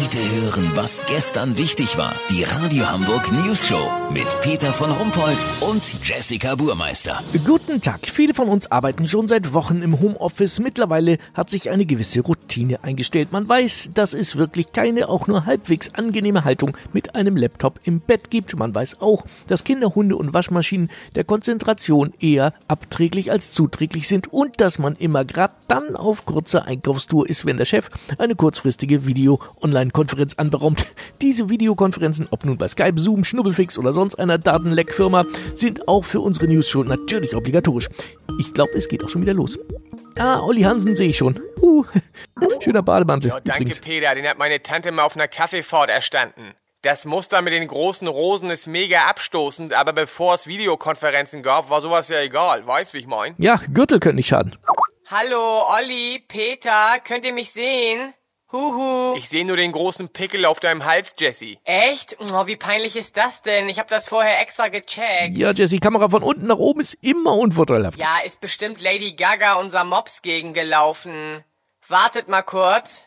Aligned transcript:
Heute 0.00 0.18
hören, 0.40 0.70
was 0.74 1.02
gestern 1.06 1.58
wichtig 1.58 1.98
war. 1.98 2.14
Die 2.30 2.44
Radio 2.44 2.88
Hamburg 2.88 3.32
News 3.32 3.66
Show 3.66 3.90
mit 4.12 4.26
Peter 4.42 4.72
von 4.72 4.92
Rumpold 4.92 5.38
und 5.60 5.82
Jessica 6.04 6.54
Burmeister. 6.54 7.20
Guten 7.44 7.80
Tag. 7.80 8.06
Viele 8.06 8.32
von 8.32 8.48
uns 8.48 8.70
arbeiten 8.70 9.08
schon 9.08 9.26
seit 9.26 9.54
Wochen 9.54 9.82
im 9.82 9.98
Homeoffice. 9.98 10.60
Mittlerweile 10.60 11.18
hat 11.34 11.50
sich 11.50 11.70
eine 11.70 11.84
gewisse 11.84 12.20
Routine 12.20 12.84
eingestellt. 12.84 13.32
Man 13.32 13.48
weiß, 13.48 13.90
dass 13.92 14.14
es 14.14 14.36
wirklich 14.36 14.70
keine 14.70 15.08
auch 15.08 15.26
nur 15.26 15.46
halbwegs 15.46 15.92
angenehme 15.94 16.44
Haltung 16.44 16.76
mit 16.92 17.07
einem 17.14 17.36
Laptop 17.36 17.80
im 17.84 18.00
Bett 18.00 18.30
gibt. 18.30 18.56
Man 18.56 18.74
weiß 18.74 19.00
auch, 19.00 19.24
dass 19.46 19.64
Kinder, 19.64 19.94
Hunde 19.94 20.16
und 20.16 20.34
Waschmaschinen 20.34 20.90
der 21.14 21.24
Konzentration 21.24 22.12
eher 22.20 22.52
abträglich 22.68 23.30
als 23.30 23.52
zuträglich 23.52 24.08
sind 24.08 24.32
und 24.32 24.60
dass 24.60 24.78
man 24.78 24.96
immer 24.96 25.24
grad 25.24 25.52
dann 25.68 25.96
auf 25.96 26.24
kurzer 26.24 26.66
Einkaufstour 26.66 27.28
ist, 27.28 27.46
wenn 27.46 27.56
der 27.56 27.64
Chef 27.64 27.88
eine 28.18 28.34
kurzfristige 28.34 29.06
Video-Online-Konferenz 29.06 30.34
anberaumt. 30.34 30.84
Diese 31.20 31.48
Videokonferenzen, 31.48 32.28
ob 32.30 32.44
nun 32.44 32.58
bei 32.58 32.68
Skype, 32.68 33.00
Zoom, 33.00 33.24
Schnubbelfix 33.24 33.78
oder 33.78 33.92
sonst 33.92 34.16
einer 34.16 34.38
Datenleckfirma, 34.38 35.24
sind 35.54 35.88
auch 35.88 36.04
für 36.04 36.20
unsere 36.20 36.48
News-Show 36.48 36.84
natürlich 36.84 37.34
obligatorisch. 37.34 37.88
Ich 38.38 38.54
glaube, 38.54 38.72
es 38.76 38.88
geht 38.88 39.04
auch 39.04 39.08
schon 39.08 39.22
wieder 39.22 39.34
los. 39.34 39.58
Ah, 40.18 40.40
Olli 40.40 40.62
Hansen 40.62 40.96
sehe 40.96 41.10
ich 41.10 41.16
schon. 41.16 41.40
Uh, 41.60 41.84
schöner 42.60 42.82
Bademantel. 42.82 43.30
Ja, 43.30 43.40
danke, 43.40 43.62
übrigens. 43.62 43.80
Peter. 43.80 44.14
Den 44.14 44.26
hat 44.26 44.38
meine 44.38 44.62
Tante 44.62 44.90
mal 44.90 45.04
auf 45.04 45.14
einer 45.14 45.28
Kaffeefahrt 45.28 45.90
erstanden. 45.90 46.54
Das 46.82 47.04
Muster 47.04 47.42
mit 47.42 47.52
den 47.52 47.66
großen 47.66 48.06
Rosen 48.06 48.50
ist 48.50 48.68
mega 48.68 49.06
abstoßend, 49.06 49.74
aber 49.74 49.92
bevor 49.92 50.34
es 50.34 50.46
Videokonferenzen 50.46 51.42
gab, 51.42 51.70
war 51.70 51.80
sowas 51.80 52.08
ja 52.08 52.20
egal. 52.20 52.64
Weißt, 52.68 52.94
wie 52.94 52.98
ich 52.98 53.08
mein? 53.08 53.34
Ja, 53.36 53.60
Gürtel 53.74 53.98
können 53.98 54.14
nicht 54.14 54.28
schaden. 54.28 54.56
Hallo, 55.10 55.66
Olli, 55.68 56.24
Peter, 56.28 57.00
könnt 57.02 57.24
ihr 57.24 57.32
mich 57.32 57.50
sehen? 57.50 58.14
Huhu. 58.52 59.16
Ich 59.16 59.28
sehe 59.28 59.44
nur 59.44 59.56
den 59.56 59.72
großen 59.72 60.10
Pickel 60.10 60.44
auf 60.44 60.60
deinem 60.60 60.84
Hals, 60.84 61.16
Jesse. 61.18 61.56
Echt? 61.64 62.16
Oh, 62.20 62.46
wie 62.46 62.54
peinlich 62.54 62.94
ist 62.94 63.16
das 63.16 63.42
denn? 63.42 63.68
Ich 63.68 63.80
habe 63.80 63.90
das 63.90 64.08
vorher 64.08 64.40
extra 64.40 64.68
gecheckt. 64.68 65.36
Ja, 65.36 65.50
Jesse, 65.50 65.78
Kamera 65.78 66.08
von 66.08 66.22
unten 66.22 66.46
nach 66.46 66.58
oben 66.58 66.80
ist 66.80 66.94
immer 67.02 67.32
unvorteilhaft. 67.32 67.98
Ja, 67.98 68.20
ist 68.24 68.40
bestimmt 68.40 68.80
Lady 68.80 69.14
Gaga 69.14 69.54
unser 69.54 69.82
Mops 69.82 70.22
gegengelaufen. 70.22 71.42
Wartet 71.88 72.28
mal 72.28 72.42
kurz. 72.42 73.04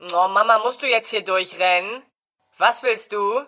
Oh, 0.00 0.28
Mama, 0.28 0.60
musst 0.64 0.82
du 0.82 0.86
jetzt 0.86 1.10
hier 1.10 1.22
durchrennen? 1.22 2.02
Was 2.58 2.82
willst 2.82 3.12
du? 3.12 3.42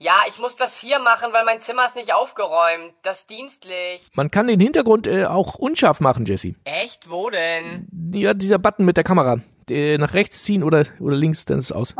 Ja, 0.00 0.20
ich 0.28 0.38
muss 0.38 0.54
das 0.54 0.78
hier 0.78 0.98
machen, 1.00 1.32
weil 1.32 1.44
mein 1.44 1.60
Zimmer 1.60 1.86
ist 1.86 1.96
nicht 1.96 2.14
aufgeräumt. 2.14 2.94
Das 3.02 3.20
ist 3.20 3.30
dienstlich. 3.30 4.08
Man 4.14 4.30
kann 4.30 4.46
den 4.46 4.60
Hintergrund 4.60 5.06
äh, 5.08 5.26
auch 5.26 5.56
unscharf 5.56 6.00
machen, 6.00 6.24
Jesse. 6.24 6.54
Echt? 6.64 7.10
Wo 7.10 7.30
denn? 7.30 7.88
Ja, 8.14 8.32
dieser 8.34 8.58
Button 8.58 8.84
mit 8.84 8.96
der 8.96 9.04
Kamera. 9.04 9.40
Äh, 9.68 9.98
nach 9.98 10.14
rechts 10.14 10.44
ziehen 10.44 10.62
oder, 10.62 10.84
oder 11.00 11.16
links, 11.16 11.46
dann 11.46 11.58
ist 11.58 11.66
es 11.66 11.72
aus. 11.72 11.94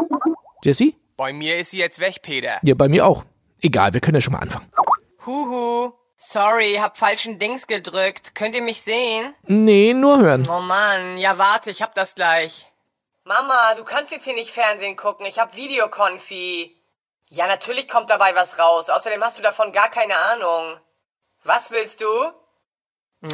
Jesse? 0.63 0.93
Bei 1.17 1.33
mir 1.33 1.59
ist 1.59 1.73
sie 1.73 1.79
jetzt 1.79 1.99
weg, 1.99 2.23
Peter. 2.23 2.61
Ja, 2.63 2.75
bei 2.77 2.89
mir 2.89 3.05
auch. 3.05 3.25
Egal, 3.61 3.95
wir 3.95 4.01
können 4.01 4.15
ja 4.15 4.21
schon 4.21 4.35
mal 4.35 4.39
anfangen. 4.41 4.71
Huhu. 5.27 5.93
Sorry, 6.17 6.79
hab 6.81 6.97
falschen 6.97 7.39
Dings 7.39 7.67
gedrückt. 7.67 8.35
Könnt 8.35 8.55
ihr 8.55 8.63
mich 8.63 8.83
sehen? 8.83 9.35
Nee, 9.47 9.95
nur 9.95 10.19
hören. 10.19 10.45
Oh 10.49 10.61
Mann, 10.61 11.19
ja 11.19 11.39
warte, 11.39 11.71
ich 11.71 11.83
hab 11.83 11.95
das 11.95 12.15
gleich. 12.15 12.69
Mama, 13.29 13.75
du 13.75 13.85
kannst 13.85 14.11
jetzt 14.11 14.25
hier 14.25 14.33
nicht 14.33 14.51
Fernsehen 14.51 14.97
gucken. 14.97 15.27
Ich 15.27 15.39
hab 15.39 15.55
Videokonfi. 15.55 16.75
Ja, 17.27 17.47
natürlich 17.47 17.87
kommt 17.87 18.09
dabei 18.09 18.35
was 18.35 18.59
raus. 18.59 18.89
Außerdem 18.89 19.23
hast 19.23 19.37
du 19.37 19.43
davon 19.43 19.71
gar 19.71 19.91
keine 19.91 20.17
Ahnung. 20.17 20.79
Was 21.45 21.71
willst 21.71 22.01
du? 22.01 22.07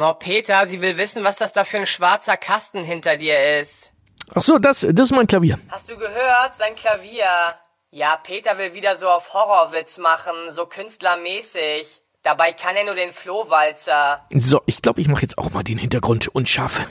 Oh, 0.01 0.13
Peter, 0.15 0.67
sie 0.67 0.81
will 0.81 0.97
wissen, 0.97 1.23
was 1.23 1.37
das 1.37 1.53
da 1.53 1.63
für 1.63 1.77
ein 1.77 1.87
schwarzer 1.87 2.35
Kasten 2.35 2.83
hinter 2.83 3.15
dir 3.15 3.61
ist. 3.61 3.93
Ach 4.33 4.41
so, 4.41 4.59
das, 4.59 4.81
das 4.81 5.11
ist 5.11 5.15
mein 5.15 5.27
Klavier. 5.27 5.59
Hast 5.69 5.89
du 5.89 5.95
gehört? 5.95 6.57
Sein 6.57 6.75
Klavier. 6.75 7.55
Ja, 7.91 8.17
Peter 8.17 8.57
will 8.57 8.73
wieder 8.73 8.97
so 8.97 9.07
auf 9.07 9.33
Horrorwitz 9.33 9.97
machen, 9.97 10.33
so 10.49 10.65
künstlermäßig. 10.65 12.01
Dabei 12.21 12.51
kann 12.51 12.75
er 12.75 12.83
nur 12.83 12.95
den 12.95 13.13
Flohwalzer. 13.13 14.25
So, 14.33 14.61
ich 14.65 14.81
glaube, 14.81 14.99
ich 14.99 15.07
mache 15.07 15.21
jetzt 15.21 15.37
auch 15.37 15.51
mal 15.51 15.63
den 15.63 15.77
Hintergrund 15.77 16.27
unscharf. 16.27 16.81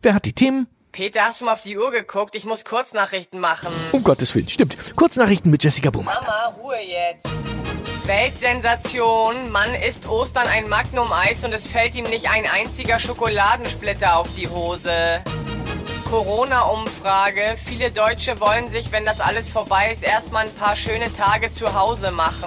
Wer 0.00 0.14
hat 0.14 0.24
die 0.24 0.32
Themen? 0.32 0.73
Peter, 0.94 1.24
hast 1.24 1.40
du 1.40 1.46
mal 1.46 1.54
auf 1.54 1.60
die 1.60 1.76
Uhr 1.76 1.90
geguckt? 1.90 2.36
Ich 2.36 2.44
muss 2.44 2.62
Kurznachrichten 2.62 3.40
machen. 3.40 3.66
Um 3.90 4.04
Gottes 4.04 4.32
Willen, 4.36 4.48
stimmt. 4.48 4.94
Kurznachrichten 4.94 5.50
mit 5.50 5.64
Jessica 5.64 5.90
Burmeister. 5.90 6.24
Mama, 6.24 6.54
Ruhe 6.62 6.76
jetzt. 6.76 7.26
Weltsensation. 8.06 9.50
Mann 9.50 9.74
isst 9.74 10.08
Ostern 10.08 10.46
ein 10.46 10.68
Magnum-Eis 10.68 11.42
und 11.42 11.52
es 11.52 11.66
fällt 11.66 11.96
ihm 11.96 12.04
nicht 12.04 12.30
ein 12.30 12.44
einziger 12.46 13.00
Schokoladensplitter 13.00 14.16
auf 14.16 14.28
die 14.36 14.48
Hose. 14.48 15.20
Corona-Umfrage. 16.08 17.56
Viele 17.56 17.90
Deutsche 17.90 18.38
wollen 18.38 18.70
sich, 18.70 18.92
wenn 18.92 19.04
das 19.04 19.18
alles 19.18 19.48
vorbei 19.48 19.90
ist, 19.92 20.04
erstmal 20.04 20.46
ein 20.46 20.54
paar 20.54 20.76
schöne 20.76 21.12
Tage 21.12 21.50
zu 21.50 21.74
Hause 21.74 22.12
machen. 22.12 22.46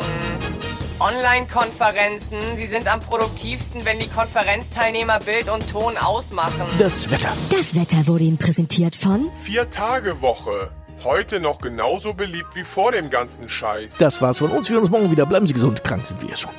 Online-Konferenzen. 0.99 2.39
Sie 2.55 2.65
sind 2.65 2.91
am 2.91 2.99
produktivsten, 2.99 3.85
wenn 3.85 3.99
die 3.99 4.07
Konferenzteilnehmer 4.07 5.19
Bild 5.19 5.49
und 5.49 5.69
Ton 5.69 5.95
ausmachen. 5.97 6.63
Das 6.79 7.09
Wetter. 7.11 7.31
Das 7.51 7.75
Wetter 7.75 8.07
wurde 8.07 8.23
Ihnen 8.23 8.37
präsentiert 8.37 8.95
von 8.95 9.29
Vier-Tage-Woche. 9.43 10.71
Heute 11.03 11.39
noch 11.39 11.59
genauso 11.59 12.13
beliebt 12.13 12.55
wie 12.55 12.63
vor 12.63 12.91
dem 12.91 13.09
ganzen 13.09 13.47
Scheiß. 13.47 13.97
Das 13.99 14.21
war's 14.21 14.39
von 14.39 14.49
uns. 14.51 14.69
Wir 14.69 14.75
hören 14.75 14.83
uns 14.83 14.91
morgen 14.91 15.11
wieder. 15.11 15.27
Bleiben 15.27 15.45
Sie 15.45 15.53
gesund. 15.53 15.83
Krank 15.83 16.07
sind 16.07 16.21
wir 16.27 16.35
schon. 16.35 16.51